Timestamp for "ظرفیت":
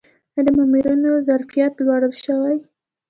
1.27-1.73